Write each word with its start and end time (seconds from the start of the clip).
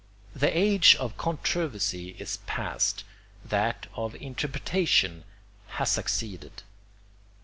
The 0.35 0.49
age 0.57 0.95
of 0.95 1.15
controversy 1.15 2.15
is 2.17 2.37
past; 2.47 3.03
that 3.45 3.85
of 3.95 4.15
interpretation 4.15 5.25
has 5.77 5.91
succeeded. 5.91 6.63